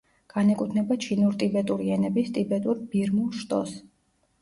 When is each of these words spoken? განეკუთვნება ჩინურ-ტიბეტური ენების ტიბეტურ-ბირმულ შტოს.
განეკუთვნება 0.33 0.97
ჩინურ-ტიბეტური 1.05 1.93
ენების 1.99 2.35
ტიბეტურ-ბირმულ 2.41 3.33
შტოს. 3.45 3.81